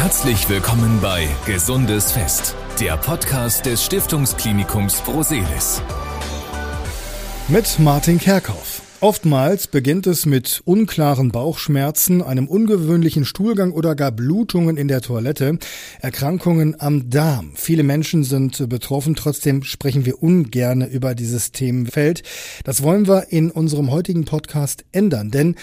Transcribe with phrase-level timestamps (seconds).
[0.00, 5.82] Herzlich willkommen bei Gesundes Fest, der Podcast des Stiftungsklinikums Broselis.
[7.48, 8.80] Mit Martin Kerkhoff.
[9.02, 15.58] Oftmals beginnt es mit unklaren Bauchschmerzen, einem ungewöhnlichen Stuhlgang oder gar Blutungen in der Toilette,
[16.00, 17.52] Erkrankungen am Darm.
[17.54, 22.22] Viele Menschen sind betroffen, trotzdem sprechen wir ungerne über dieses Themenfeld.
[22.64, 25.56] Das wollen wir in unserem heutigen Podcast ändern, denn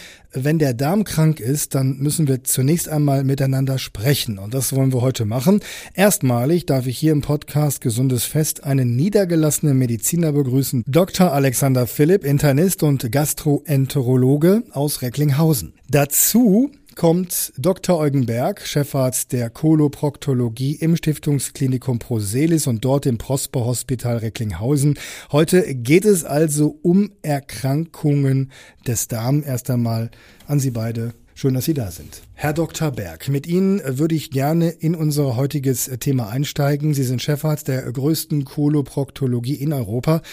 [0.44, 4.40] wenn der Darm krank ist, dann müssen wir zunächst einmal miteinander sprechen.
[4.40, 5.62] Und das wollen wir heute machen.
[5.94, 10.84] Erstmalig darf ich hier im Podcast Gesundes Fest einen niedergelassenen Mediziner begrüßen.
[10.88, 11.32] Dr.
[11.32, 15.74] Alexander Philipp, Internist und Gastroenterologe aus Recklinghausen.
[15.90, 18.00] Dazu kommt Dr.
[18.00, 24.98] Eugen Berg, Chefarzt der Koloproktologie im Stiftungsklinikum Proselis und dort im Prosper Hospital Recklinghausen.
[25.32, 28.52] Heute geht es also um Erkrankungen
[28.88, 29.44] des Darm.
[29.46, 30.10] Erst einmal
[30.48, 31.14] an Sie beide.
[31.36, 32.24] Schön, dass Sie da sind.
[32.34, 32.90] Herr Dr.
[32.90, 36.96] Berg, mit Ihnen würde ich gerne in unser heutiges Thema einsteigen.
[36.96, 40.24] Sie sind Chefarzt der größten Koloproktologie in Europa.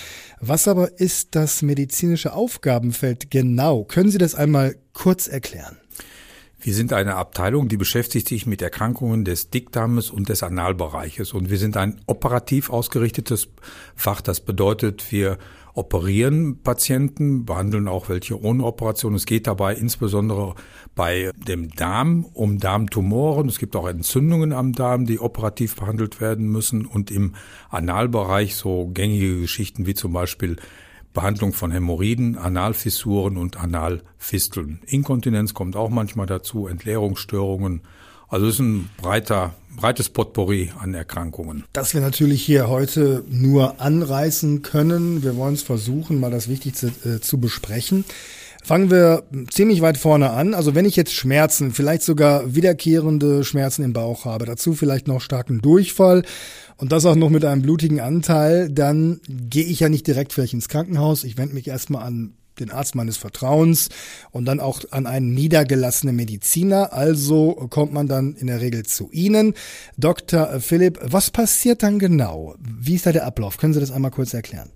[0.41, 3.85] Was aber ist das medizinische Aufgabenfeld genau?
[3.85, 5.77] Können Sie das einmal kurz erklären?
[6.65, 11.34] Wir sind eine Abteilung, die beschäftigt sich mit Erkrankungen des Dickdarmes und des Analbereiches.
[11.34, 13.48] Und wir sind ein operativ ausgerichtetes
[13.95, 14.23] Fach.
[14.23, 15.37] Das bedeutet, wir
[15.75, 19.15] operieren Patienten, behandeln auch welche ohne Operation.
[19.15, 20.55] Es geht dabei insbesondere
[20.95, 23.47] bei dem Darm um Darmtumoren.
[23.47, 26.87] Es gibt auch Entzündungen am Darm, die operativ behandelt werden müssen.
[26.87, 27.35] Und im
[27.69, 30.57] Analbereich so gängige Geschichten wie zum Beispiel
[31.15, 34.81] Behandlung von Hämorrhoiden, Analfissuren und Analfisteln.
[34.84, 37.83] Inkontinenz kommt auch manchmal dazu, Entleerungsstörungen.
[38.29, 41.65] Also es ist ein breiter, breites Potpourri an Erkrankungen.
[41.73, 45.23] Das wir natürlich hier heute nur anreißen können.
[45.23, 48.05] Wir wollen es versuchen, mal das Wichtigste äh, zu besprechen.
[48.65, 50.55] Fangen wir ziemlich weit vorne an.
[50.55, 55.20] Also wenn ich jetzt Schmerzen, vielleicht sogar wiederkehrende Schmerzen im Bauch habe, dazu vielleicht noch
[55.20, 56.23] starken Durchfall
[56.79, 60.55] und das auch noch mit einem blutigen Anteil, dann gehe ich ja nicht direkt vielleicht
[60.55, 61.25] ins Krankenhaus.
[61.25, 63.91] Ich wende mich erstmal an den Arzt meines Vertrauens
[64.30, 66.95] und dann auch an einen niedergelassenen Mediziner.
[66.95, 69.52] Also kommt man dann in der Regel zu Ihnen.
[69.98, 70.58] Dr.
[70.61, 72.55] Philipp, was passiert dann genau?
[72.61, 73.58] Wie ist da der Ablauf?
[73.58, 74.70] Können Sie das einmal kurz erklären?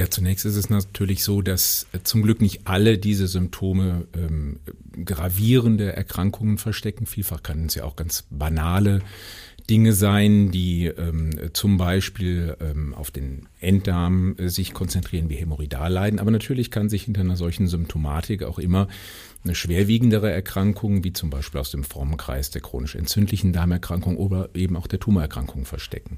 [0.00, 4.58] Ja, zunächst ist es natürlich so, dass äh, zum Glück nicht alle diese Symptome ähm,
[5.04, 7.04] gravierende Erkrankungen verstecken.
[7.04, 9.02] Vielfach kann es ja auch ganz banale
[9.68, 16.18] Dinge sein, die ähm, zum Beispiel ähm, auf den Enddarm äh, sich konzentrieren, wie Hämorrhoidalleiden.
[16.18, 18.88] Aber natürlich kann sich hinter einer solchen Symptomatik auch immer
[19.44, 24.76] eine schwerwiegendere Erkrankung, wie zum Beispiel aus dem Formenkreis der chronisch entzündlichen Darmerkrankung oder eben
[24.76, 26.16] auch der Tumorerkrankung verstecken.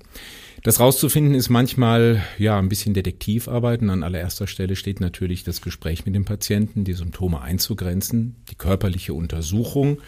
[0.63, 5.61] Das rauszufinden ist manchmal ja ein bisschen Detektivarbeit und an allererster Stelle steht natürlich das
[5.61, 9.99] Gespräch mit dem Patienten, die Symptome einzugrenzen, die körperliche Untersuchung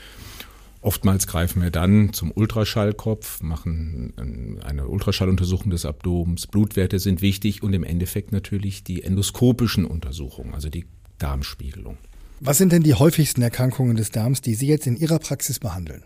[0.84, 6.46] Oftmals greifen wir dann zum Ultraschallkopf, machen eine Ultraschalluntersuchung des Abdomens.
[6.46, 10.84] Blutwerte sind wichtig und im Endeffekt natürlich die endoskopischen Untersuchungen, also die
[11.16, 11.96] Darmspiegelung.
[12.40, 16.02] Was sind denn die häufigsten Erkrankungen des Darms, die Sie jetzt in Ihrer Praxis behandeln?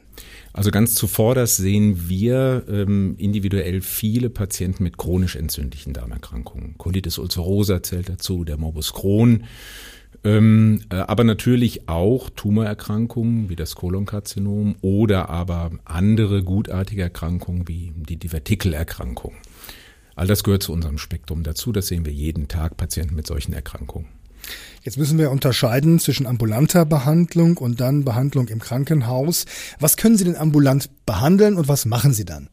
[0.52, 6.76] Also ganz zuvorderst sehen wir ähm, individuell viele Patienten mit chronisch entzündlichen Darmerkrankungen.
[6.76, 9.44] Colitis ulcerosa zählt dazu, der Morbus Crohn,
[10.24, 17.92] ähm, äh, aber natürlich auch Tumorerkrankungen wie das Kolonkarzinom oder aber andere gutartige Erkrankungen wie
[17.94, 19.34] die Divertikelerkrankung.
[20.16, 21.70] All das gehört zu unserem Spektrum dazu.
[21.70, 24.17] Das sehen wir jeden Tag Patienten mit solchen Erkrankungen.
[24.82, 29.44] Jetzt müssen wir unterscheiden zwischen ambulanter Behandlung und dann Behandlung im Krankenhaus.
[29.80, 32.48] Was können Sie denn ambulant behandeln und was machen Sie dann?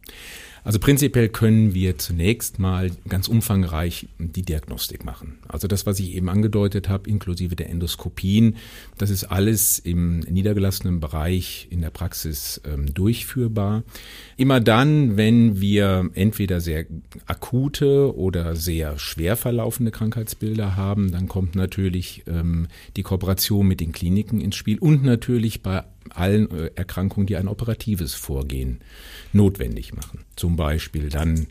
[0.65, 5.37] Also prinzipiell können wir zunächst mal ganz umfangreich die Diagnostik machen.
[5.47, 8.55] Also das, was ich eben angedeutet habe, inklusive der Endoskopien,
[8.97, 13.83] das ist alles im niedergelassenen Bereich in der Praxis ähm, durchführbar.
[14.37, 16.85] Immer dann, wenn wir entweder sehr
[17.27, 23.91] akute oder sehr schwer verlaufende Krankheitsbilder haben, dann kommt natürlich ähm, die Kooperation mit den
[23.91, 28.79] Kliniken ins Spiel und natürlich bei allen äh, Erkrankungen, die ein operatives Vorgehen
[29.35, 30.21] notwendig machen.
[30.35, 31.47] Zum Beispiel dann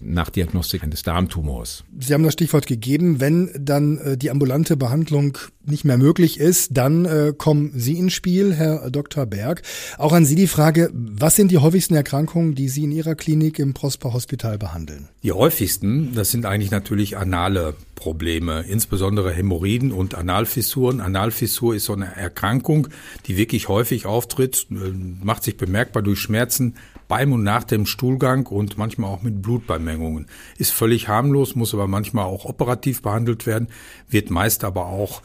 [0.00, 1.84] nach Diagnostik eines Darmtumors.
[1.98, 5.36] Sie haben das Stichwort gegeben, wenn dann äh, die ambulante Behandlung
[5.70, 9.26] nicht mehr möglich ist, dann äh, kommen Sie ins Spiel, Herr Dr.
[9.26, 9.62] Berg.
[9.96, 13.58] Auch an Sie die Frage, was sind die häufigsten Erkrankungen, die Sie in Ihrer Klinik
[13.58, 15.08] im Prosper Hospital behandeln?
[15.22, 21.00] Die häufigsten, das sind eigentlich natürlich anale Probleme, insbesondere Hämorrhoiden und Analfissuren.
[21.00, 22.88] Analfissur ist so eine Erkrankung,
[23.26, 24.74] die wirklich häufig auftritt, äh,
[25.22, 26.74] macht sich bemerkbar durch Schmerzen
[27.08, 30.26] beim und nach dem Stuhlgang und manchmal auch mit Blutbeimengungen.
[30.58, 33.68] Ist völlig harmlos, muss aber manchmal auch operativ behandelt werden,
[34.08, 35.22] wird meist aber auch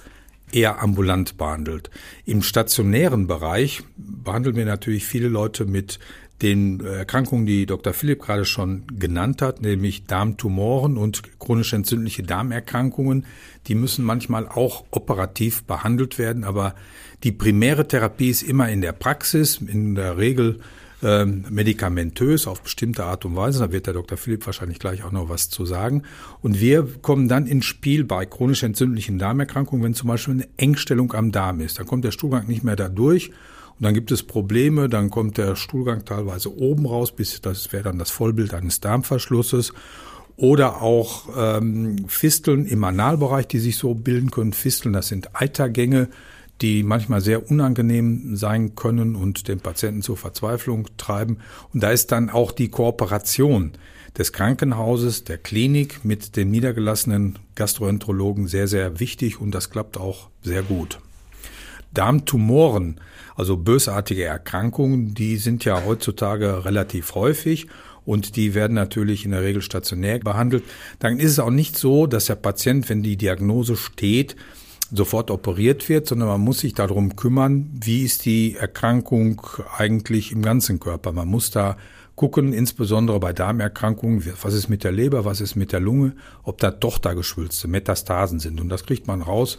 [0.53, 1.89] eher ambulant behandelt.
[2.25, 5.99] Im stationären Bereich behandeln wir natürlich viele Leute mit
[6.41, 7.93] den Erkrankungen, die Dr.
[7.93, 13.25] Philipp gerade schon genannt hat, nämlich Darmtumoren und chronisch entzündliche Darmerkrankungen.
[13.67, 16.75] Die müssen manchmal auch operativ behandelt werden, aber
[17.23, 20.59] die primäre Therapie ist immer in der Praxis, in der Regel
[21.03, 23.59] ähm, medikamentös auf bestimmte Art und Weise.
[23.59, 24.17] Da wird der Dr.
[24.17, 26.03] Philipp wahrscheinlich gleich auch noch was zu sagen.
[26.41, 31.13] Und wir kommen dann ins Spiel bei chronisch entzündlichen Darmerkrankungen, wenn zum Beispiel eine Engstellung
[31.13, 31.79] am Darm ist.
[31.79, 33.29] Dann kommt der Stuhlgang nicht mehr da durch.
[33.29, 37.83] Und dann gibt es Probleme, dann kommt der Stuhlgang teilweise oben raus, bis das wäre
[37.83, 39.73] dann das Vollbild eines Darmverschlusses.
[40.35, 44.53] Oder auch ähm, Fisteln im Analbereich, die sich so bilden können.
[44.53, 46.07] Fisteln, das sind Eitergänge,
[46.63, 51.37] die manchmal sehr unangenehm sein können und den Patienten zur Verzweiflung treiben.
[51.73, 53.73] Und da ist dann auch die Kooperation
[54.17, 60.29] des Krankenhauses, der Klinik mit den niedergelassenen Gastroenterologen sehr, sehr wichtig und das klappt auch
[60.41, 60.99] sehr gut.
[61.93, 62.99] Darmtumoren,
[63.35, 67.67] also bösartige Erkrankungen, die sind ja heutzutage relativ häufig
[68.05, 70.63] und die werden natürlich in der Regel stationär behandelt.
[70.99, 74.35] Dann ist es auch nicht so, dass der Patient, wenn die Diagnose steht,
[74.93, 79.41] sofort operiert wird, sondern man muss sich darum kümmern, wie ist die Erkrankung
[79.77, 81.11] eigentlich im ganzen Körper.
[81.11, 81.77] Man muss da
[82.15, 86.13] gucken, insbesondere bei Darmerkrankungen, was ist mit der Leber, was ist mit der Lunge,
[86.43, 88.61] ob da Tochtergeschwülste, Metastasen sind.
[88.61, 89.57] Und das kriegt man raus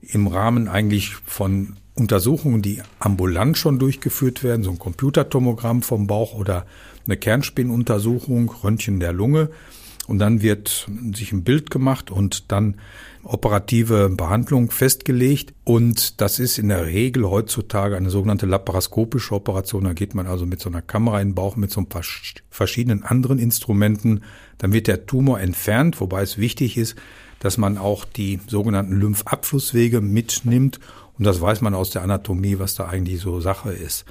[0.00, 6.34] im Rahmen eigentlich von Untersuchungen, die ambulant schon durchgeführt werden, so ein Computertomogramm vom Bauch
[6.34, 6.64] oder
[7.06, 9.50] eine Kernspinnuntersuchung, Röntgen der Lunge.
[10.06, 12.76] Und dann wird sich ein Bild gemacht und dann
[13.22, 15.54] operative Behandlung festgelegt.
[15.64, 19.84] Und das ist in der Regel heutzutage eine sogenannte laparoskopische Operation.
[19.84, 22.02] Da geht man also mit so einer Kamera in den Bauch, mit so ein paar
[22.50, 24.22] verschiedenen anderen Instrumenten.
[24.58, 26.96] Dann wird der Tumor entfernt, wobei es wichtig ist,
[27.40, 30.80] dass man auch die sogenannten Lymphabflusswege mitnimmt.
[31.18, 34.04] Und das weiß man aus der Anatomie, was da eigentlich so Sache ist.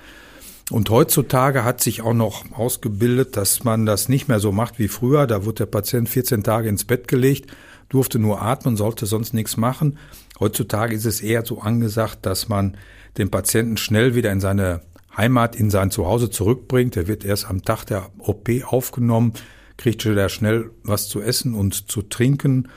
[0.69, 4.87] Und heutzutage hat sich auch noch ausgebildet, dass man das nicht mehr so macht wie
[4.87, 5.25] früher.
[5.25, 7.51] Da wurde der Patient 14 Tage ins Bett gelegt,
[7.89, 9.97] durfte nur atmen, sollte sonst nichts machen.
[10.39, 12.77] Heutzutage ist es eher so angesagt, dass man
[13.17, 14.81] den Patienten schnell wieder in seine
[15.17, 16.95] Heimat, in sein Zuhause zurückbringt.
[16.95, 19.33] Er wird erst am Tag der OP aufgenommen,
[19.77, 22.69] kriegt wieder schnell was zu essen und zu trinken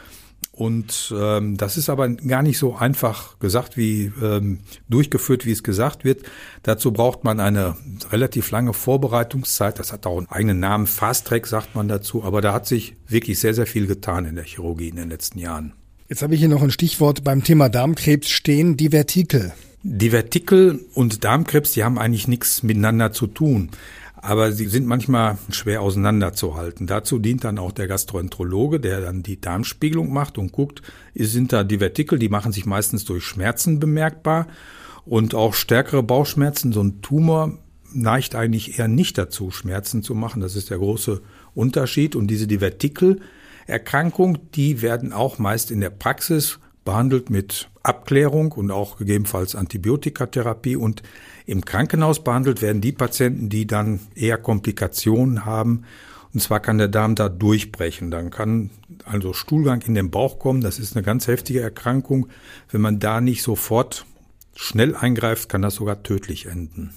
[0.54, 5.62] und ähm, das ist aber gar nicht so einfach gesagt, wie ähm, durchgeführt, wie es
[5.62, 6.24] gesagt wird.
[6.62, 7.74] Dazu braucht man eine
[8.10, 9.78] relativ lange Vorbereitungszeit.
[9.78, 12.22] Das hat auch einen eigenen Namen, Fast Track sagt man dazu.
[12.22, 15.38] Aber da hat sich wirklich sehr, sehr viel getan in der Chirurgie in den letzten
[15.38, 15.72] Jahren.
[16.10, 19.54] Jetzt habe ich hier noch ein Stichwort beim Thema Darmkrebs stehen, die Vertikel.
[19.82, 23.70] Die Vertikel und Darmkrebs, die haben eigentlich nichts miteinander zu tun
[24.22, 26.86] aber sie sind manchmal schwer auseinanderzuhalten.
[26.86, 30.80] Dazu dient dann auch der Gastroenterologe, der dann die Darmspiegelung macht und guckt,
[31.14, 34.46] sind da Divertikel, die machen sich meistens durch Schmerzen bemerkbar
[35.04, 36.72] und auch stärkere Bauchschmerzen.
[36.72, 37.58] So ein Tumor
[37.92, 40.40] neigt eigentlich eher nicht dazu, Schmerzen zu machen.
[40.40, 41.20] Das ist der große
[41.54, 42.14] Unterschied.
[42.14, 48.96] Und diese Divertikelerkrankung, die werden auch meist in der Praxis behandelt mit Abklärung und auch
[48.96, 51.02] gegebenenfalls Antibiotikatherapie und
[51.46, 55.84] im Krankenhaus behandelt werden die Patienten, die dann eher Komplikationen haben.
[56.32, 58.10] Und zwar kann der Darm da durchbrechen.
[58.10, 58.70] Dann kann
[59.04, 60.60] also Stuhlgang in den Bauch kommen.
[60.62, 62.28] Das ist eine ganz heftige Erkrankung.
[62.70, 64.06] Wenn man da nicht sofort
[64.54, 66.90] schnell eingreift, kann das sogar tödlich enden.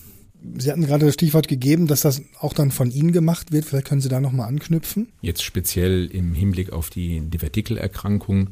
[0.57, 3.65] Sie hatten gerade das Stichwort gegeben, dass das auch dann von Ihnen gemacht wird.
[3.65, 5.07] Vielleicht können Sie da nochmal anknüpfen.
[5.21, 8.49] Jetzt speziell im Hinblick auf die Divertikelerkrankung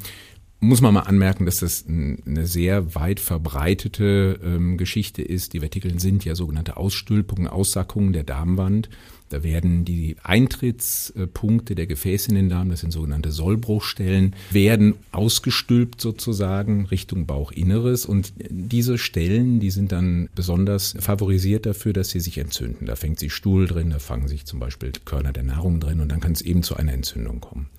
[0.64, 5.54] muss man mal anmerken, dass das eine sehr weit verbreitete ähm, Geschichte ist.
[5.54, 8.90] Die Vertikeln sind ja sogenannte Ausstülpungen, Aussackungen der Darmwand.
[9.30, 16.00] Da werden die Eintrittspunkte der Gefäße in den Darm, das sind sogenannte Sollbruchstellen, werden ausgestülpt
[16.00, 18.06] sozusagen Richtung Bauchinneres.
[18.06, 22.86] Und diese Stellen, die sind dann besonders favorisiert dafür, dass sie sich entzünden.
[22.86, 26.12] Da fängt sich Stuhl drin, da fangen sich zum Beispiel Körner der Nahrung drin und
[26.12, 27.70] dann kann es eben zu einer Entzündung kommen.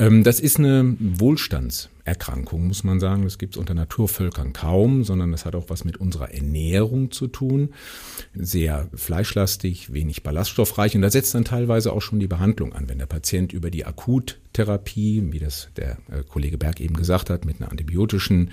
[0.00, 3.24] Ähm, das ist eine Wohlstandserkrankung, muss man sagen.
[3.24, 7.26] Das gibt es unter Naturvölkern kaum, sondern das hat auch was mit unserer Ernährung zu
[7.26, 7.74] tun.
[8.34, 10.96] Sehr fleischlastig, wenig ballaststoffreich.
[10.96, 12.88] Und da setzt dann teilweise auch schon die Behandlung an.
[12.88, 17.44] Wenn der Patient über die Akuttherapie, wie das der äh, Kollege Berg eben gesagt hat,
[17.44, 18.50] mit einer antibiotischen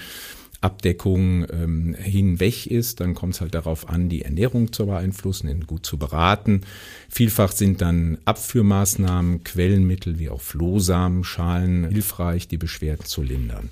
[0.62, 5.68] Abdeckung ähm, hinweg ist, dann kommt es halt darauf an, die Ernährung zu beeinflussen, ihn
[5.68, 6.62] gut zu beraten.
[7.10, 13.70] Vielfach sind dann Abführmaßnahmen, Quellenmittel wie auch Flohsamenschalen hilfreich, die Beschwerden zu lindern.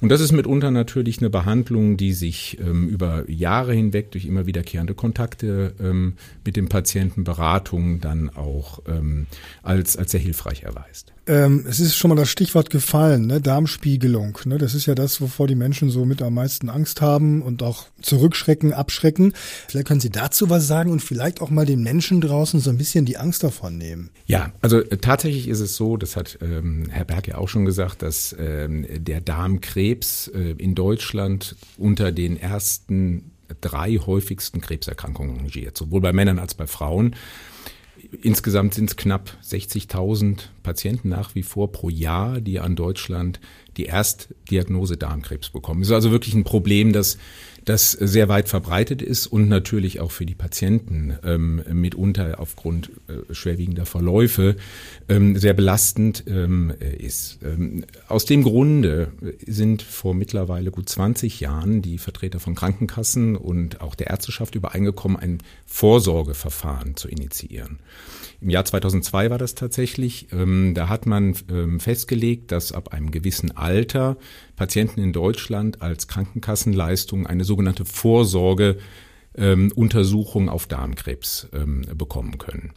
[0.00, 4.46] Und das ist mitunter natürlich eine Behandlung, die sich ähm, über Jahre hinweg durch immer
[4.46, 9.26] wiederkehrende Kontakte ähm, mit dem Patienten, Beratungen dann auch ähm,
[9.62, 11.12] als, als sehr hilfreich erweist.
[11.26, 13.40] Ähm, es ist schon mal das Stichwort gefallen, ne?
[13.40, 14.38] Darmspiegelung.
[14.44, 14.58] Ne?
[14.58, 17.62] Das ist ja das, wovor die Menschen so mit Leute am meisten Angst haben und
[17.62, 19.32] auch zurückschrecken, abschrecken.
[19.68, 22.78] Vielleicht können Sie dazu was sagen und vielleicht auch mal den Menschen draußen so ein
[22.78, 24.10] bisschen die Angst davon nehmen.
[24.26, 27.64] Ja, also äh, tatsächlich ist es so, das hat ähm, Herr Berg ja auch schon
[27.64, 35.76] gesagt, dass ähm, der Darmkrebs äh, in Deutschland unter den ersten drei häufigsten Krebserkrankungen rangiert,
[35.76, 37.16] sowohl bei Männern als bei Frauen.
[38.20, 43.40] Insgesamt sind es knapp 60.000 Patienten nach wie vor pro Jahr, die an Deutschland
[43.78, 45.80] die Erstdiagnose Darmkrebs bekommen.
[45.80, 47.16] Es ist also wirklich ein Problem, das
[47.64, 53.32] das sehr weit verbreitet ist und natürlich auch für die Patienten ähm, mitunter aufgrund äh,
[53.34, 54.56] schwerwiegender Verläufe
[55.08, 57.38] ähm, sehr belastend ähm, ist.
[57.44, 59.12] Ähm, aus dem Grunde
[59.46, 65.16] sind vor mittlerweile gut 20 Jahren die Vertreter von Krankenkassen und auch der Ärzteschaft übereingekommen,
[65.16, 67.78] ein Vorsorgeverfahren zu initiieren.
[68.42, 70.26] Im Jahr 2002 war das tatsächlich.
[70.32, 74.16] Ähm, da hat man ähm, festgelegt, dass ab einem gewissen Alter
[74.62, 78.78] Patienten in Deutschland als Krankenkassenleistung eine sogenannte Vorsorge
[79.34, 82.70] ähm, Untersuchung auf Darmkrebs ähm, bekommen können.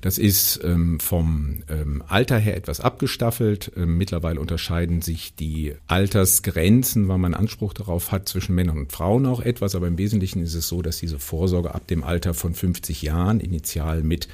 [0.00, 3.70] Das ist ähm, vom ähm, Alter her etwas abgestaffelt.
[3.76, 9.26] Ähm, mittlerweile unterscheiden sich die Altersgrenzen, wann man Anspruch darauf hat, zwischen Männern und Frauen
[9.26, 9.74] auch etwas.
[9.74, 13.40] Aber im Wesentlichen ist es so, dass diese Vorsorge ab dem Alter von 50 Jahren
[13.40, 14.26] initial mit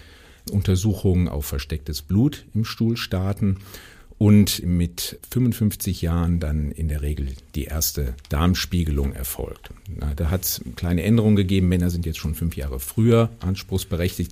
[0.53, 3.59] Untersuchungen auf verstecktes Blut im Stuhl starten
[4.23, 7.27] und mit 55 Jahren dann in der Regel
[7.57, 9.71] die erste Darmspiegelung erfolgt.
[9.89, 11.67] Na, da hat es kleine Änderungen gegeben.
[11.67, 14.31] Männer sind jetzt schon fünf Jahre früher anspruchsberechtigt.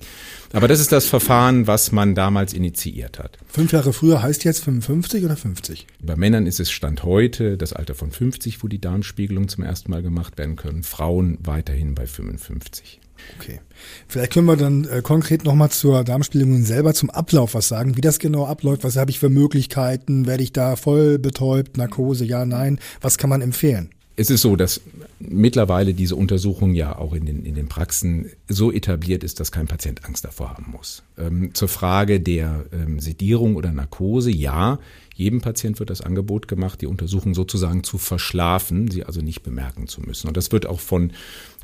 [0.53, 3.37] Aber das ist das Verfahren, was man damals initiiert hat.
[3.49, 5.85] Fünf Jahre früher heißt jetzt 55 oder 50?
[6.01, 9.91] Bei Männern ist es Stand heute das Alter von 50, wo die Darmspiegelungen zum ersten
[9.91, 10.83] Mal gemacht werden können.
[10.83, 13.01] Frauen weiterhin bei 55.
[13.39, 13.59] Okay.
[14.07, 18.01] Vielleicht können wir dann äh, konkret nochmal zur Darmspiegelung selber zum Ablauf was sagen, wie
[18.01, 22.45] das genau abläuft, was habe ich für Möglichkeiten, werde ich da voll betäubt, Narkose, ja,
[22.45, 23.89] nein, was kann man empfehlen?
[24.17, 24.81] Es ist so, dass
[25.19, 29.67] mittlerweile diese Untersuchung ja auch in den, in den Praxen so etabliert ist, dass kein
[29.67, 31.01] Patient Angst davor haben muss.
[31.17, 34.79] Ähm, zur Frage der ähm, Sedierung oder Narkose, ja,
[35.15, 39.87] jedem Patient wird das Angebot gemacht, die Untersuchung sozusagen zu verschlafen, sie also nicht bemerken
[39.87, 40.27] zu müssen.
[40.27, 41.11] Und das wird auch von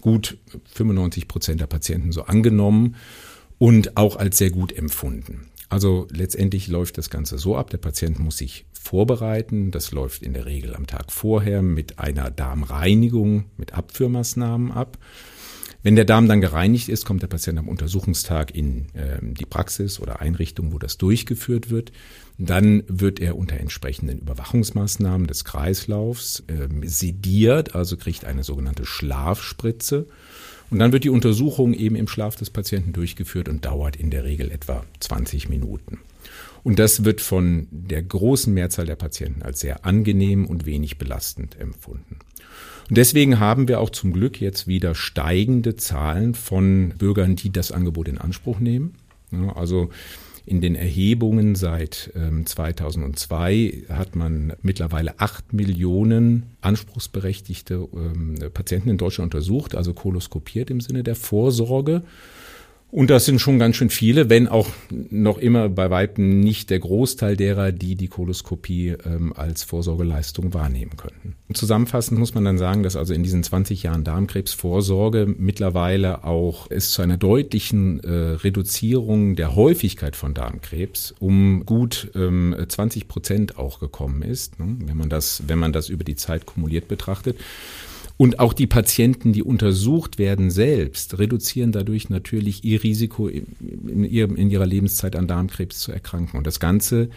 [0.01, 0.37] gut
[0.73, 2.95] 95 Prozent der Patienten so angenommen
[3.57, 5.47] und auch als sehr gut empfunden.
[5.69, 9.71] Also letztendlich läuft das Ganze so ab, der Patient muss sich vorbereiten.
[9.71, 14.97] Das läuft in der Regel am Tag vorher mit einer Darmreinigung, mit Abführmaßnahmen ab.
[15.83, 19.99] Wenn der Darm dann gereinigt ist, kommt der Patient am Untersuchungstag in äh, die Praxis
[19.99, 21.91] oder Einrichtung, wo das durchgeführt wird.
[22.37, 30.07] Dann wird er unter entsprechenden Überwachungsmaßnahmen des Kreislaufs äh, sediert, also kriegt eine sogenannte Schlafspritze.
[30.69, 34.25] Und dann wird die Untersuchung eben im Schlaf des Patienten durchgeführt und dauert in der
[34.25, 35.99] Regel etwa 20 Minuten.
[36.63, 41.57] Und das wird von der großen Mehrzahl der Patienten als sehr angenehm und wenig belastend
[41.57, 42.19] empfunden.
[42.89, 47.71] Und deswegen haben wir auch zum Glück jetzt wieder steigende Zahlen von Bürgern, die das
[47.71, 48.95] Angebot in Anspruch nehmen.
[49.55, 49.89] Also
[50.45, 52.13] in den Erhebungen seit
[52.45, 60.69] 2002 ähm, hat man mittlerweile acht Millionen anspruchsberechtigte ähm, Patienten in Deutschland untersucht, also koloskopiert
[60.69, 62.03] im Sinne der Vorsorge.
[62.97, 66.79] Und das sind schon ganz schön viele, wenn auch noch immer bei Weitem nicht der
[66.79, 71.35] Großteil derer, die die Koloskopie ähm, als Vorsorgeleistung wahrnehmen könnten.
[71.53, 76.89] Zusammenfassend muss man dann sagen, dass also in diesen 20 Jahren Darmkrebsvorsorge mittlerweile auch es
[76.89, 83.79] zu einer deutlichen äh, Reduzierung der Häufigkeit von Darmkrebs um gut ähm, 20 Prozent auch
[83.79, 84.75] gekommen ist, ne?
[84.87, 87.37] wenn man das, wenn man das über die Zeit kumuliert betrachtet.
[88.17, 94.65] Und auch die Patienten, die untersucht werden selbst, reduzieren dadurch natürlich ihr Risiko in, ihrer
[94.65, 96.37] Lebenszeit an Darmkrebs zu erkranken.
[96.37, 97.09] Und das Ganze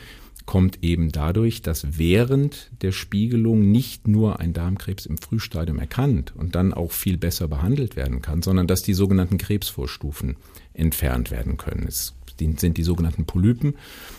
[0.44, 6.54] kommt eben dadurch, dass während der Spiegelung nicht nur ein Darmkrebs im Frühstadium erkannt und
[6.54, 10.36] dann auch viel besser behandelt werden kann, sondern dass die sogenannten Krebsvorstufen
[10.74, 11.86] entfernt werden können.
[11.86, 12.14] Es
[12.56, 13.74] sind die sogenannten Polypen,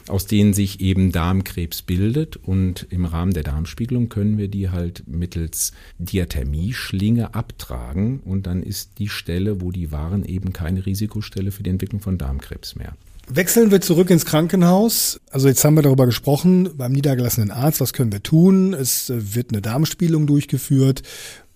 [0.07, 2.37] aus denen sich eben Darmkrebs bildet.
[2.37, 8.21] Und im Rahmen der Darmspiegelung können wir die halt mittels Diathermie-Schlinge abtragen.
[8.23, 12.17] Und dann ist die Stelle, wo die waren, eben keine Risikostelle für die Entwicklung von
[12.17, 12.93] Darmkrebs mehr.
[13.27, 15.21] Wechseln wir zurück ins Krankenhaus.
[15.31, 18.73] Also jetzt haben wir darüber gesprochen beim niedergelassenen Arzt, was können wir tun?
[18.73, 21.03] Es wird eine Darmspielung durchgeführt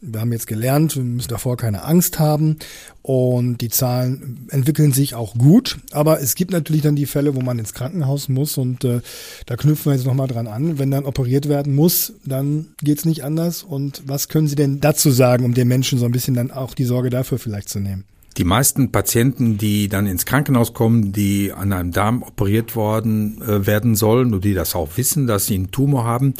[0.06, 2.58] wir haben jetzt gelernt, wir müssen davor keine Angst haben
[3.02, 5.78] und die Zahlen entwickeln sich auch gut.
[5.92, 9.02] Aber es gibt natürlich dann die Fälle, wo man ins Krankenhaus muss und äh,
[9.46, 10.80] da knüpfen wir jetzt nochmal dran an.
[10.80, 13.64] Wenn dann operiert werden muss, dann geht's nicht anders.
[13.64, 16.74] Und was können Sie denn dazu sagen, um den Menschen so ein bisschen dann auch
[16.74, 18.06] die Sorge dafür vielleicht zu nehmen?
[18.38, 23.66] Die meisten Patienten, die dann ins Krankenhaus kommen, die an einem Darm operiert worden äh,
[23.66, 26.34] werden sollen und die das auch wissen, dass sie einen Tumor haben,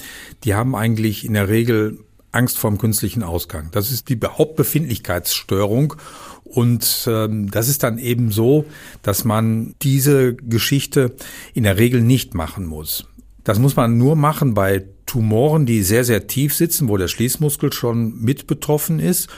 [0.44, 2.00] die haben eigentlich in der Regel
[2.36, 3.70] Angst vorm künstlichen Ausgang.
[3.72, 5.96] Das ist die Hauptbefindlichkeitsstörung.
[6.44, 8.66] Und ähm, das ist dann eben so,
[9.02, 11.16] dass man diese Geschichte
[11.54, 13.08] in der Regel nicht machen muss.
[13.44, 17.74] Das muss man nur machen bei Tumoren, die sehr, sehr tief sitzen, wo der Schließmuskel
[17.74, 19.30] schon mit betroffen ist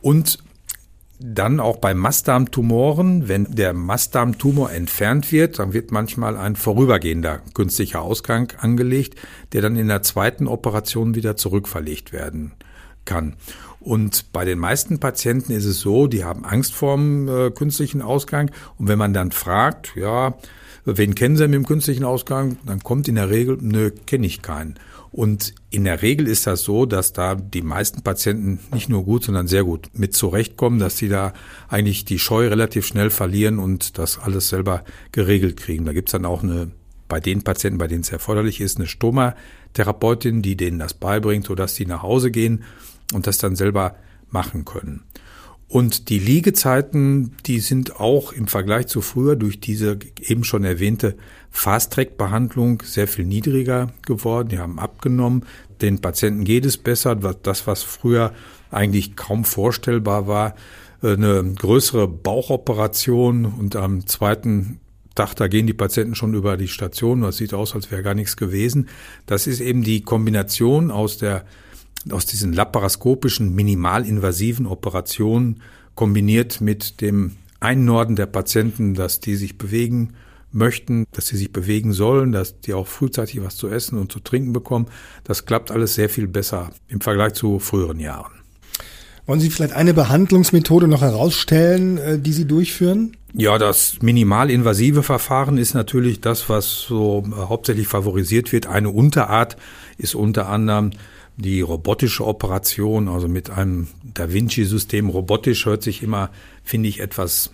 [0.00, 0.38] und
[1.26, 8.02] dann auch bei Mastdarmtumoren, wenn der Mastdarmtumor entfernt wird, dann wird manchmal ein vorübergehender künstlicher
[8.02, 9.18] Ausgang angelegt,
[9.52, 12.52] der dann in der zweiten Operation wieder zurückverlegt werden
[13.06, 13.36] kann.
[13.80, 18.50] Und bei den meisten Patienten ist es so, die haben Angst vorm äh, künstlichen Ausgang.
[18.78, 20.34] Und wenn man dann fragt, ja,
[20.84, 22.58] wen kennen Sie mit dem künstlichen Ausgang?
[22.66, 24.74] Dann kommt in der Regel, nö, kenne ich keinen.
[25.14, 29.22] Und in der Regel ist das so, dass da die meisten Patienten nicht nur gut,
[29.22, 31.32] sondern sehr gut mit zurechtkommen, dass sie da
[31.68, 35.84] eigentlich die Scheu relativ schnell verlieren und das alles selber geregelt kriegen.
[35.84, 36.72] Da gibt's dann auch eine,
[37.06, 41.76] bei den Patienten, bei denen es erforderlich ist, eine Stoma-Therapeutin, die denen das beibringt, sodass
[41.76, 42.64] sie nach Hause gehen
[43.12, 43.94] und das dann selber
[44.30, 45.04] machen können.
[45.68, 51.16] Und die Liegezeiten, die sind auch im Vergleich zu früher durch diese eben schon erwähnte
[51.50, 54.50] Fast-Track-Behandlung sehr viel niedriger geworden.
[54.50, 55.44] Die haben abgenommen.
[55.80, 57.16] Den Patienten geht es besser.
[57.16, 58.32] Das, was früher
[58.70, 60.54] eigentlich kaum vorstellbar war,
[61.02, 64.80] äh, eine größere Bauchoperation und am zweiten
[65.14, 67.22] Tag, da gehen die Patienten schon über die Station.
[67.22, 68.88] Das sieht aus, als wäre gar nichts gewesen.
[69.26, 71.44] Das ist eben die Kombination aus der
[72.10, 75.60] aus diesen laparoskopischen, minimalinvasiven Operationen
[75.94, 80.14] kombiniert mit dem Einnorden der Patienten, dass die sich bewegen
[80.52, 84.20] möchten, dass sie sich bewegen sollen, dass die auch frühzeitig was zu essen und zu
[84.20, 84.86] trinken bekommen.
[85.24, 88.32] Das klappt alles sehr viel besser im Vergleich zu früheren Jahren.
[89.26, 93.16] Wollen Sie vielleicht eine Behandlungsmethode noch herausstellen, äh, die Sie durchführen?
[93.32, 98.66] Ja, das minimalinvasive Verfahren ist natürlich das, was so äh, hauptsächlich favorisiert wird.
[98.66, 99.56] Eine Unterart
[99.96, 100.90] ist unter anderem
[101.36, 106.30] die robotische Operation, also mit einem Da Vinci-System robotisch, hört sich immer,
[106.62, 107.52] finde ich, etwas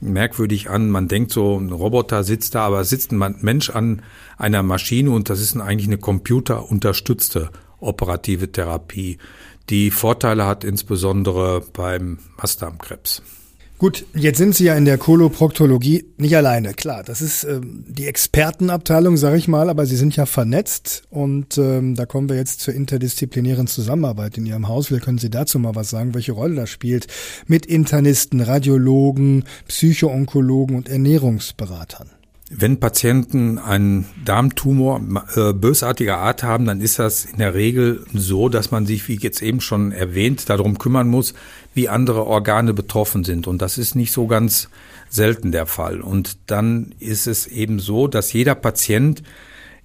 [0.00, 0.90] merkwürdig an.
[0.90, 4.02] Man denkt so, ein Roboter sitzt da, aber sitzt ein Mensch an
[4.36, 7.50] einer Maschine und das ist eigentlich eine computerunterstützte
[7.82, 9.18] operative Therapie,
[9.70, 13.22] die Vorteile hat insbesondere beim Mastdarmkrebs.
[13.82, 16.72] Gut, jetzt sind Sie ja in der Koloproktologie nicht alleine.
[16.72, 21.58] Klar, das ist ähm, die Expertenabteilung, sage ich mal, aber Sie sind ja vernetzt und
[21.58, 24.86] ähm, da kommen wir jetzt zur interdisziplinären Zusammenarbeit in Ihrem Haus.
[24.86, 27.08] Vielleicht können Sie dazu mal was sagen, welche Rolle das spielt
[27.48, 32.08] mit Internisten, Radiologen, Psychoonkologen und Ernährungsberatern.
[32.54, 35.00] Wenn Patienten einen Darmtumor
[35.34, 39.16] äh, bösartiger Art haben, dann ist das in der Regel so, dass man sich, wie
[39.16, 41.32] jetzt eben schon erwähnt, darum kümmern muss,
[41.72, 43.46] wie andere Organe betroffen sind.
[43.46, 44.68] Und das ist nicht so ganz
[45.08, 46.02] selten der Fall.
[46.02, 49.22] Und dann ist es eben so, dass jeder Patient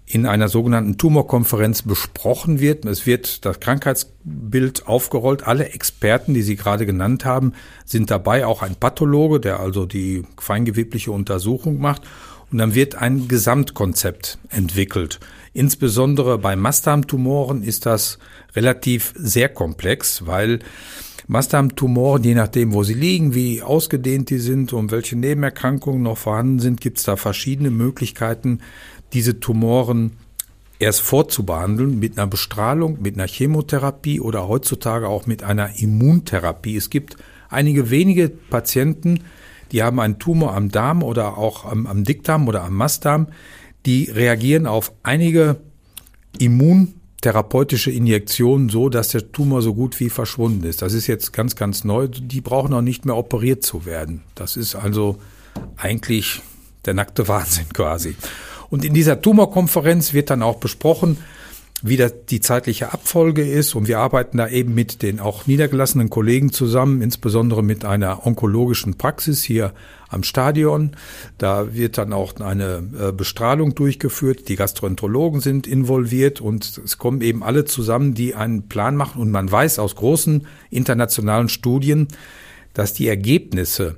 [0.10, 2.86] in einer sogenannten Tumorkonferenz besprochen wird.
[2.86, 5.46] Es wird das Krankheitsbild aufgerollt.
[5.46, 7.52] Alle Experten, die Sie gerade genannt haben,
[7.84, 8.46] sind dabei.
[8.46, 12.04] Auch ein Pathologe, der also die feingewebliche Untersuchung macht.
[12.52, 15.20] Und dann wird ein Gesamtkonzept entwickelt.
[15.54, 18.20] Insbesondere bei Mastdarmtumoren ist das
[18.56, 20.60] relativ sehr komplex, weil
[21.28, 26.60] Mastdarmtumoren, je nachdem, wo sie liegen, wie ausgedehnt die sind und welche Nebenerkrankungen noch vorhanden
[26.60, 28.60] sind, gibt es da verschiedene Möglichkeiten,
[29.12, 30.14] diese Tumoren
[30.80, 36.78] erst vorzubehandeln mit einer Bestrahlung, mit einer Chemotherapie oder heutzutage auch mit einer Immuntherapie.
[36.78, 37.18] Es gibt
[37.50, 39.22] einige wenige Patienten,
[39.72, 43.28] die haben einen Tumor am Darm oder auch am, am Dickdarm oder am Mastdarm,
[43.86, 45.58] die reagieren auf einige
[46.40, 50.82] immuntherapeutische Injektionen so, dass der Tumor so gut wie verschwunden ist.
[50.82, 52.08] Das ist jetzt ganz, ganz neu.
[52.08, 54.24] Die brauchen auch nicht mehr operiert zu werden.
[54.36, 55.18] Das ist also
[55.78, 56.42] eigentlich
[56.86, 58.16] der nackte Wahnsinn quasi.
[58.70, 61.18] Und in dieser Tumorkonferenz wird dann auch besprochen,
[61.90, 63.76] wie das die zeitliche Abfolge ist.
[63.76, 68.98] Und wir arbeiten da eben mit den auch niedergelassenen Kollegen zusammen, insbesondere mit einer onkologischen
[68.98, 69.74] Praxis hier
[70.10, 70.92] am Stadion.
[71.38, 74.48] Da wird dann auch eine äh, Bestrahlung durchgeführt.
[74.50, 79.22] Die Gastroenterologen sind involviert und es kommen eben alle zusammen, die einen Plan machen.
[79.22, 82.08] Und man weiß aus großen internationalen Studien,
[82.74, 83.98] dass die Ergebnisse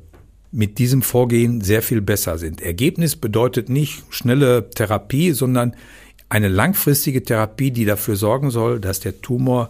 [0.51, 2.61] mit diesem Vorgehen sehr viel besser sind.
[2.61, 5.75] Ergebnis bedeutet nicht schnelle Therapie, sondern
[6.29, 9.69] eine langfristige Therapie, die dafür sorgen soll, dass der Tumor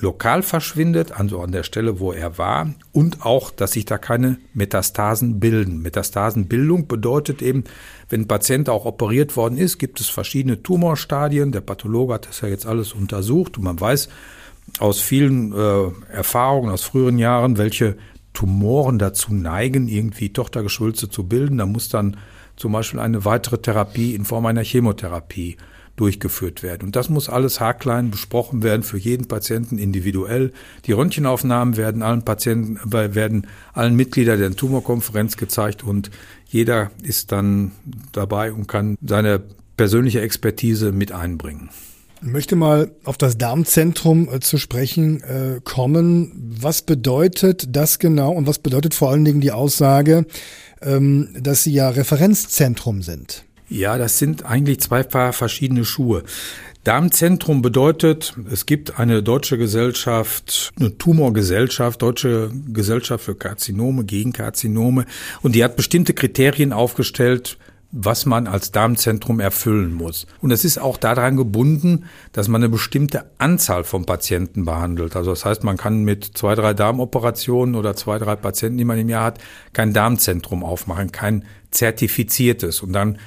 [0.00, 4.38] lokal verschwindet, also an der Stelle, wo er war, und auch, dass sich da keine
[4.54, 5.82] Metastasen bilden.
[5.82, 7.64] Metastasenbildung bedeutet eben,
[8.08, 11.52] wenn ein Patient auch operiert worden ist, gibt es verschiedene Tumorstadien.
[11.52, 14.08] Der Pathologe hat das ja jetzt alles untersucht und man weiß
[14.78, 17.96] aus vielen äh, Erfahrungen aus früheren Jahren, welche
[18.32, 21.58] Tumoren dazu neigen, irgendwie Tochtergeschwülze zu bilden.
[21.58, 22.16] Da muss dann
[22.56, 25.56] zum Beispiel eine weitere Therapie in Form einer Chemotherapie
[25.96, 26.82] durchgeführt werden.
[26.86, 30.52] Und das muss alles haarklein besprochen werden für jeden Patienten individuell.
[30.86, 36.10] Die Röntgenaufnahmen werden allen Patienten, werden allen Mitgliedern der Tumorkonferenz gezeigt und
[36.46, 37.72] jeder ist dann
[38.12, 39.42] dabei und kann seine
[39.76, 41.70] persönliche Expertise mit einbringen.
[42.22, 46.32] Ich möchte mal auf das Darmzentrum äh, zu sprechen äh, kommen.
[46.58, 50.24] Was bedeutet das genau und was bedeutet vor allen Dingen die Aussage,
[50.80, 53.44] ähm, dass Sie ja Referenzzentrum sind?
[53.74, 56.22] Ja, das sind eigentlich zwei Paar verschiedene Schuhe.
[56.84, 65.06] Darmzentrum bedeutet, es gibt eine deutsche Gesellschaft, eine Tumorgesellschaft, deutsche Gesellschaft für Karzinome, gegen Karzinome,
[65.42, 67.58] und die hat bestimmte Kriterien aufgestellt,
[67.90, 70.28] was man als Darmzentrum erfüllen muss.
[70.40, 75.16] Und es ist auch daran gebunden, dass man eine bestimmte Anzahl von Patienten behandelt.
[75.16, 78.98] Also das heißt, man kann mit zwei, drei Darmoperationen oder zwei, drei Patienten, die man
[78.98, 79.40] im Jahr hat,
[79.72, 82.80] kein Darmzentrum aufmachen, kein zertifiziertes.
[82.80, 83.18] Und dann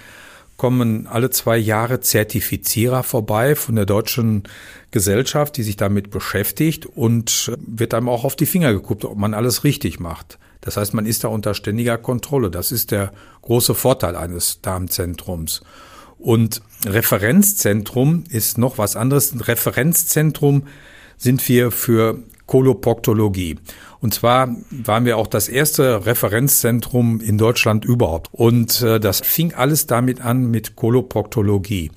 [0.58, 4.43] kommen alle zwei Jahre Zertifizierer vorbei von der deutschen
[4.91, 9.36] Gesellschaft, die sich damit beschäftigt und wird einem auch auf die Finger geguckt, ob man
[9.36, 10.39] alles richtig macht.
[10.62, 12.50] Das heißt, man ist da unter ständiger Kontrolle.
[12.50, 15.62] Das ist der große Vorteil eines Darmzentrums.
[16.17, 19.34] Und Referenzzentrum ist noch was anderes.
[19.34, 20.63] Ein Referenzzentrum
[21.17, 23.57] sind wir für Koloproktologie.
[23.99, 28.29] Und zwar waren wir auch das erste Referenzzentrum in Deutschland überhaupt.
[28.31, 31.91] Und äh, das fing alles damit an mit Koloproktologie.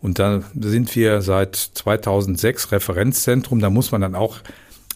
[0.00, 3.60] Und da sind wir seit 2006 Referenzzentrum.
[3.60, 4.38] Da muss man dann auch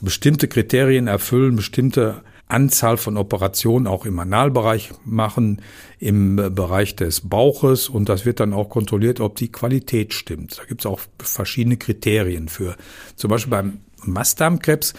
[0.00, 5.62] bestimmte Kriterien erfüllen, bestimmte Anzahl von Operationen auch im Analbereich machen,
[5.98, 10.58] im Bereich des Bauches und das wird dann auch kontrolliert, ob die Qualität stimmt.
[10.58, 12.76] Da gibt es auch verschiedene Kriterien für.
[13.16, 14.94] Zum Beispiel beim Mastdarmkrebs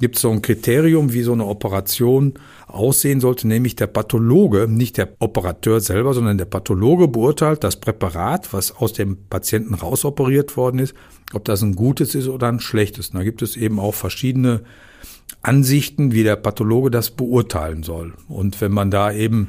[0.00, 2.34] gibt es so ein Kriterium, wie so eine Operation
[2.66, 8.52] aussehen sollte, nämlich der Pathologe, nicht der Operateur selber, sondern der Pathologe beurteilt das Präparat,
[8.52, 10.94] was aus dem Patienten rausoperiert worden ist,
[11.32, 13.10] ob das ein gutes ist oder ein schlechtes.
[13.10, 14.62] Da gibt es eben auch verschiedene
[15.42, 18.14] Ansichten, wie der Pathologe das beurteilen soll.
[18.28, 19.48] Und wenn man da eben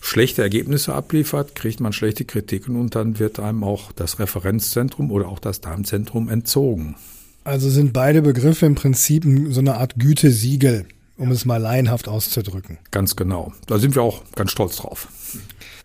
[0.00, 5.28] schlechte Ergebnisse abliefert, kriegt man schlechte Kritiken und dann wird einem auch das Referenzzentrum oder
[5.28, 6.96] auch das Darmzentrum entzogen.
[7.44, 12.78] Also sind beide Begriffe im Prinzip so eine Art Gütesiegel, um es mal laienhaft auszudrücken.
[12.90, 13.52] Ganz genau.
[13.66, 15.08] Da sind wir auch ganz stolz drauf.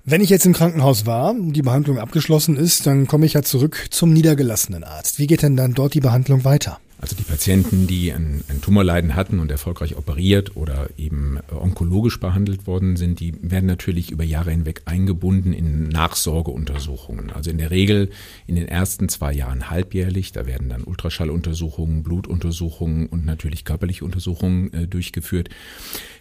[0.03, 3.87] Wenn ich jetzt im Krankenhaus war, die Behandlung abgeschlossen ist, dann komme ich ja zurück
[3.89, 5.17] zum niedergelassenen Arzt.
[5.17, 6.79] Wie geht denn dann dort die Behandlung weiter?
[7.05, 12.65] Also die Patienten, die ein, ein Tumorleiden hatten und erfolgreich operiert oder eben onkologisch behandelt
[12.65, 17.29] worden sind, die werden natürlich über Jahre hinweg eingebunden in Nachsorgeuntersuchungen.
[17.29, 18.09] Also in der Regel
[18.47, 20.31] in den ersten zwei Jahren halbjährlich.
[20.31, 25.49] Da werden dann Ultraschalluntersuchungen, Blutuntersuchungen und natürlich körperliche Untersuchungen äh, durchgeführt.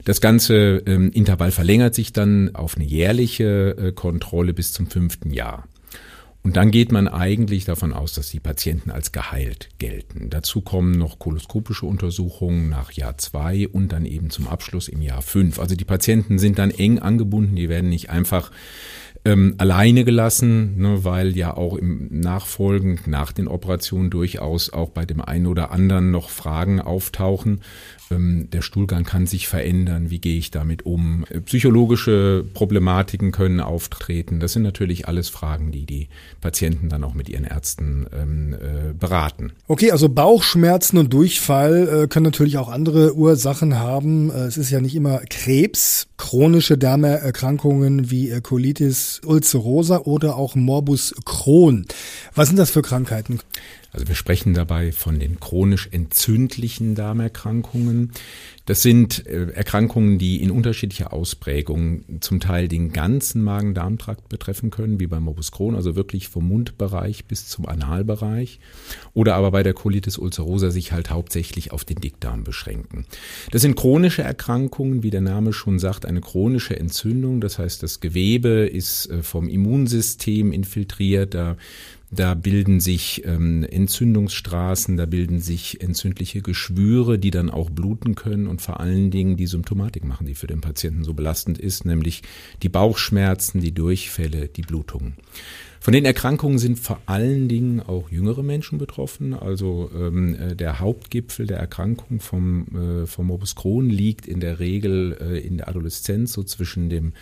[0.05, 5.31] Das ganze ähm, Intervall verlängert sich dann auf eine jährliche äh, Kontrolle bis zum fünften
[5.33, 5.67] Jahr.
[6.45, 10.29] Und dann geht man eigentlich davon aus, dass die Patienten als geheilt gelten.
[10.29, 15.23] Dazu kommen noch koloskopische Untersuchungen nach Jahr zwei und dann eben zum Abschluss im Jahr
[15.23, 15.59] fünf.
[15.59, 18.51] Also die Patienten sind dann eng angebunden, die werden nicht einfach
[19.25, 25.07] ähm, alleine gelassen, ne, weil ja auch im Nachfolgend nach den Operationen durchaus auch bei
[25.07, 27.61] dem einen oder anderen noch Fragen auftauchen.
[28.11, 31.25] Ähm, der Stuhlgang kann sich verändern, wie gehe ich damit um?
[31.47, 34.41] Psychologische Problematiken können auftreten.
[34.41, 36.09] Das sind natürlich alles Fragen, die die
[36.41, 39.53] Patienten dann auch mit ihren Ärzten ähm, äh, beraten.
[39.69, 44.31] Okay, also Bauchschmerzen und Durchfall äh, können natürlich auch andere Ursachen haben.
[44.31, 48.41] Äh, es ist ja nicht immer Krebs, chronische Darmerkrankungen wie äh,
[49.25, 51.87] Ulcerosa oder auch Morbus Crohn.
[52.35, 53.41] Was sind das für Krankheiten?
[53.95, 58.11] Also wir sprechen dabei von den chronisch entzündlichen Darmerkrankungen.
[58.67, 64.99] Das sind äh, Erkrankungen, die in unterschiedlicher Ausprägung zum Teil den ganzen Magen-Darm-Trakt betreffen können,
[64.99, 68.59] wie beim Morbus Crohn, also wirklich vom Mundbereich bis zum Analbereich.
[69.13, 73.07] Oder aber bei der Colitis ulcerosa sich halt hauptsächlich auf den Dickdarm beschränken.
[73.53, 77.41] Das sind chronische Erkrankungen, wie der Name schon sagt, eine chronische Entzündung.
[77.41, 81.35] Das heißt, das Gewebe ist äh, vom Immunsystem infiltriert.
[81.35, 81.57] Da
[82.15, 88.47] da bilden sich ähm, Entzündungsstraßen, da bilden sich entzündliche Geschwüre, die dann auch bluten können
[88.47, 92.23] und vor allen Dingen die Symptomatik machen, die für den Patienten so belastend ist, nämlich
[92.63, 95.15] die Bauchschmerzen, die Durchfälle, die Blutungen.
[95.85, 99.35] Von den Erkrankungen sind vor allen Dingen auch jüngere Menschen betroffen.
[99.35, 104.61] Also ähm, äh, der Hauptgipfel der Erkrankung vom, äh, vom Morbus Crohn liegt in der
[104.61, 107.13] Regel äh, in der Adoleszenz, so zwischen dem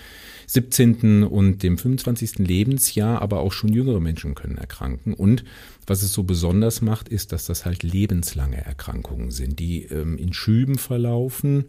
[0.47, 1.25] 17.
[1.25, 2.39] und dem 25.
[2.39, 5.13] Lebensjahr, aber auch schon jüngere Menschen können erkranken.
[5.13, 5.43] Und
[5.87, 10.33] was es so besonders macht, ist, dass das halt lebenslange Erkrankungen sind, die ähm, in
[10.33, 11.65] Schüben verlaufen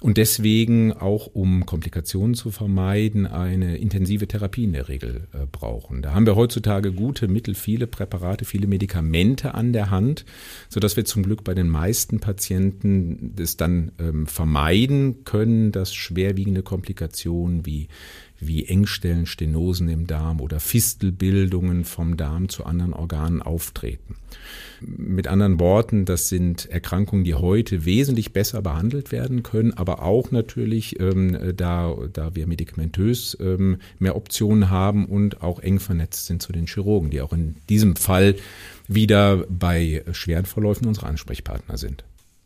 [0.00, 6.02] und deswegen auch, um Komplikationen zu vermeiden, eine intensive Therapie in der Regel äh, brauchen.
[6.02, 10.24] Da haben wir heutzutage gute Mittel, viele Präparate, viele Medikamente an der Hand,
[10.68, 15.94] so dass wir zum Glück bei den meisten Patienten das dann ähm, vermeiden können, dass
[15.94, 17.88] schwerwiegende Komplikationen wie
[18.46, 24.16] wie Engstellen, Stenosen im Darm oder Fistelbildungen vom Darm zu anderen Organen auftreten.
[24.80, 30.30] Mit anderen Worten, das sind Erkrankungen, die heute wesentlich besser behandelt werden können, aber auch
[30.30, 36.42] natürlich, ähm, da, da wir medikamentös ähm, mehr Optionen haben und auch eng vernetzt sind
[36.42, 38.34] zu den Chirurgen, die auch in diesem Fall
[38.88, 42.04] wieder bei schweren Verläufen unsere Ansprechpartner sind.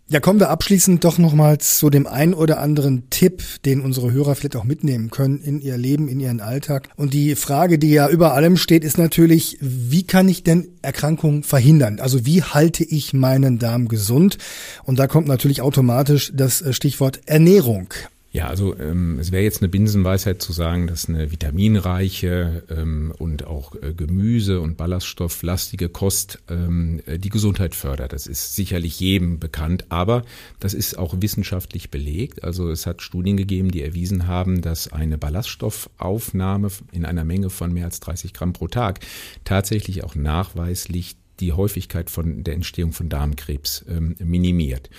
[0.08, 4.36] Ja, kommen wir abschließend doch nochmal zu dem ein oder anderen Tipp, den unsere Hörer
[4.36, 6.90] vielleicht auch mitnehmen können in ihr Leben, in ihren Alltag.
[6.94, 11.42] Und die Frage, die ja über allem steht, ist natürlich, wie kann ich denn Erkrankungen
[11.42, 11.98] verhindern?
[11.98, 14.38] Also wie halte ich meinen Darm gesund?
[14.84, 17.92] Und da kommt natürlich automatisch das Stichwort Ernährung
[18.36, 23.46] ja, also ähm, es wäre jetzt eine Binsenweisheit zu sagen, dass eine vitaminreiche ähm, und
[23.46, 28.12] auch äh, Gemüse- und ballaststofflastige Kost ähm, äh, die Gesundheit fördert.
[28.12, 30.22] Das ist sicherlich jedem bekannt, aber
[30.60, 32.44] das ist auch wissenschaftlich belegt.
[32.44, 37.72] Also es hat Studien gegeben, die erwiesen haben, dass eine Ballaststoffaufnahme in einer Menge von
[37.72, 39.00] mehr als 30 Gramm pro Tag
[39.44, 44.90] tatsächlich auch nachweislich die Häufigkeit von der Entstehung von Darmkrebs ähm, minimiert.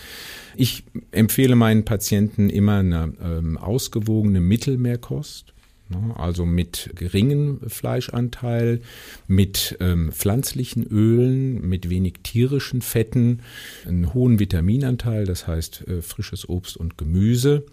[0.55, 5.53] Ich empfehle meinen Patienten immer eine ähm, ausgewogene Mittelmeerkost.
[5.89, 8.81] Ne, also mit geringem Fleischanteil,
[9.27, 13.39] mit ähm, pflanzlichen Ölen, mit wenig tierischen Fetten,
[13.85, 17.65] einen hohen Vitaminanteil, das heißt äh, frisches Obst und Gemüse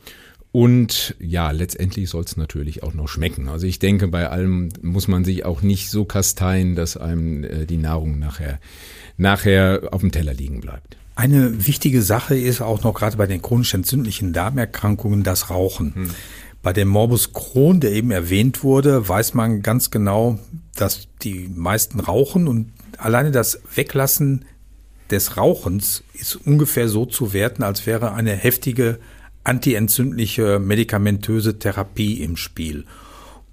[0.54, 3.48] und ja, letztendlich soll es natürlich auch noch schmecken.
[3.48, 7.66] Also ich denke, bei allem muss man sich auch nicht so kasteien, dass einem äh,
[7.66, 8.60] die Nahrung nachher,
[9.16, 10.96] nachher auf dem Teller liegen bleibt.
[11.16, 15.92] Eine wichtige Sache ist auch noch gerade bei den chronisch entzündlichen Darmerkrankungen das Rauchen.
[15.96, 16.10] Hm.
[16.62, 20.38] Bei dem Morbus Crohn, der eben erwähnt wurde, weiß man ganz genau,
[20.76, 24.44] dass die meisten rauchen und alleine das Weglassen
[25.10, 29.00] des Rauchens ist ungefähr so zu werten, als wäre eine heftige
[29.44, 32.85] antientzündliche medikamentöse Therapie im Spiel.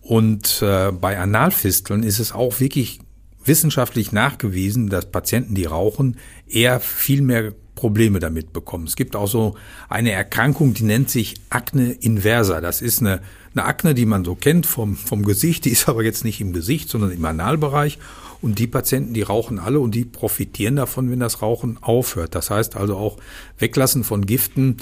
[0.02, 3.00] Und äh, bei Analfisteln ist es auch wirklich
[3.44, 8.86] wissenschaftlich nachgewiesen, dass Patienten, die rauchen, eher viel mehr Probleme damit bekommen.
[8.86, 9.56] Es gibt auch so
[9.90, 12.62] eine Erkrankung, die nennt sich Akne inversa.
[12.62, 13.22] Das ist eine,
[13.56, 16.54] eine Akne, die man so kennt vom, vom Gesicht, die ist aber jetzt nicht im
[16.54, 17.98] Gesicht, sondern im Analbereich.
[18.42, 22.36] Und die Patienten, die rauchen alle und die profitieren davon, wenn das Rauchen aufhört.
[22.36, 23.18] Das heißt also auch
[23.58, 24.78] Weglassen von Giften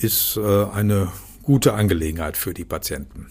[0.00, 3.26] ist äh, eine gute Angelegenheit für die Patienten.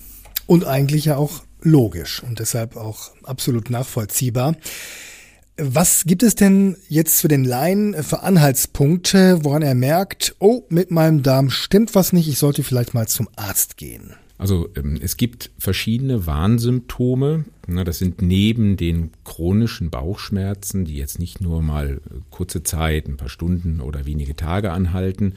[0.45, 4.55] Und eigentlich ja auch logisch und deshalb auch absolut nachvollziehbar.
[5.57, 10.89] Was gibt es denn jetzt für den Laien für Anhaltspunkte, woran er merkt, oh, mit
[10.89, 14.15] meinem Darm stimmt was nicht, ich sollte vielleicht mal zum Arzt gehen?
[14.39, 17.45] Also ähm, es gibt verschiedene Warnsymptome.
[17.67, 23.29] Das sind neben den chronischen Bauchschmerzen, die jetzt nicht nur mal kurze Zeit, ein paar
[23.29, 25.35] Stunden oder wenige Tage anhalten,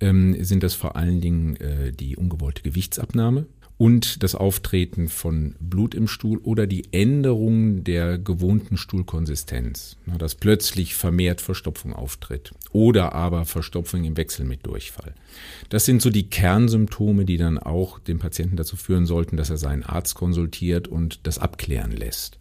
[0.00, 3.46] ähm, sind das vor allen Dingen äh, die ungewollte Gewichtsabnahme
[3.80, 10.34] und das Auftreten von Blut im Stuhl oder die Änderung der gewohnten Stuhlkonsistenz, na, dass
[10.34, 15.14] plötzlich vermehrt Verstopfung auftritt oder aber Verstopfung im Wechsel mit Durchfall.
[15.70, 19.56] Das sind so die Kernsymptome, die dann auch den Patienten dazu führen sollten, dass er
[19.56, 22.38] seinen Arzt konsultiert und das abklären lässt.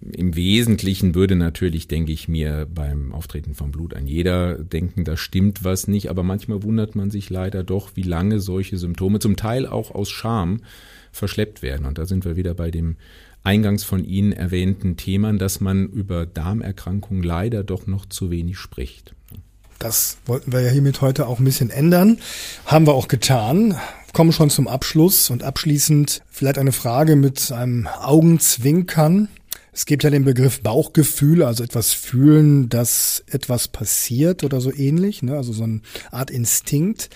[0.00, 5.16] Im Wesentlichen würde natürlich, denke ich mir, beim Auftreten von Blut ein jeder denken, da
[5.18, 9.36] stimmt was nicht, aber manchmal wundert man sich leider doch, wie lange solche Symptome, zum
[9.36, 10.62] Teil auch aus Scham,
[11.12, 11.84] verschleppt werden.
[11.84, 12.96] Und da sind wir wieder bei dem
[13.42, 19.14] eingangs von Ihnen erwähnten Thema, dass man über Darmerkrankungen leider doch noch zu wenig spricht.
[19.78, 22.18] Das wollten wir ja hiermit heute auch ein bisschen ändern.
[22.66, 23.76] Haben wir auch getan.
[24.12, 29.28] Kommen schon zum Abschluss und abschließend vielleicht eine Frage mit einem Augenzwinkern.
[29.72, 35.22] Es gibt ja den Begriff Bauchgefühl, also etwas fühlen, dass etwas passiert oder so ähnlich,
[35.22, 35.36] ne?
[35.36, 35.80] also so eine
[36.10, 37.08] Art Instinkt.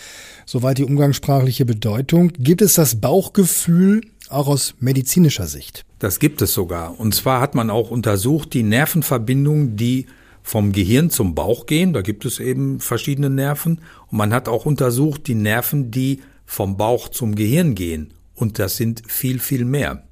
[0.47, 2.33] Soweit die umgangssprachliche Bedeutung.
[2.39, 5.85] Gibt es das Bauchgefühl auch aus medizinischer Sicht?
[5.99, 6.99] Das gibt es sogar.
[6.99, 10.07] Und zwar hat man auch untersucht die Nervenverbindungen, die
[10.43, 11.93] vom Gehirn zum Bauch gehen.
[11.93, 13.81] Da gibt es eben verschiedene Nerven.
[14.11, 18.13] Und man hat auch untersucht die Nerven, die vom Bauch zum Gehirn gehen.
[18.35, 20.05] Und das sind viel, viel mehr.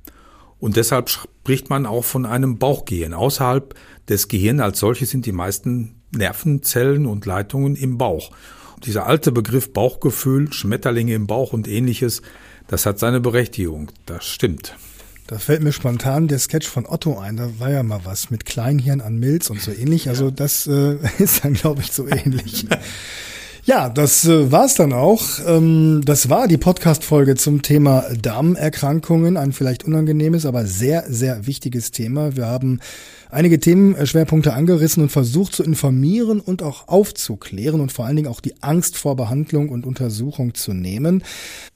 [0.59, 1.11] Und deshalb
[1.43, 3.15] spricht man auch von einem Bauchgehirn.
[3.15, 3.75] Außerhalb
[4.09, 8.31] des Gehirns als solches sind die meisten Nervenzellen und Leitungen im Bauch.
[8.77, 12.23] Und dieser alte Begriff Bauchgefühl, Schmetterlinge im Bauch und ähnliches,
[12.69, 13.91] das hat seine Berechtigung.
[14.07, 14.77] Das stimmt.
[15.27, 17.37] Da fällt mir spontan der Sketch von Otto ein.
[17.37, 20.09] Da war ja mal was mit Kleinhirn an Milz und so ähnlich.
[20.09, 22.67] Also das äh, ist dann, glaube ich, so ähnlich.
[23.65, 25.23] Ja, das äh, war's dann auch.
[25.47, 29.37] Ähm, das war die Podcast-Folge zum Thema Darmerkrankungen.
[29.37, 32.35] Ein vielleicht unangenehmes, aber sehr, sehr wichtiges Thema.
[32.35, 32.81] Wir haben
[33.33, 38.41] einige Themenschwerpunkte angerissen und versucht zu informieren und auch aufzuklären und vor allen Dingen auch
[38.41, 41.25] die Angst vor Behandlung und Untersuchung zu nehmen.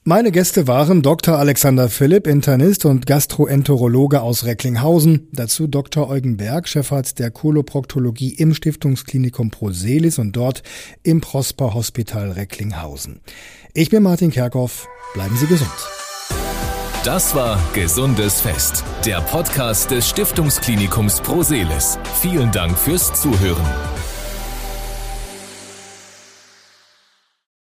[0.03, 1.37] Meine Gäste waren Dr.
[1.37, 5.27] Alexander Philipp, Internist und Gastroenterologe aus Recklinghausen.
[5.33, 6.09] Dazu Dr.
[6.09, 10.63] Eugen Berg, Chefarzt der Koloproktologie im Stiftungsklinikum Proselis und dort
[11.03, 13.19] im Prosper Hospital Recklinghausen.
[13.73, 14.87] Ich bin Martin Kerkhoff.
[15.13, 16.06] Bleiben Sie gesund.
[17.07, 21.97] Das war Gesundes Fest, der Podcast des Stiftungsklinikums Proselis.
[22.19, 23.65] Vielen Dank fürs Zuhören.